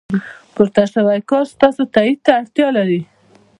[0.53, 3.01] پورته شوی کار ستاسو تایید ته اړتیا لري.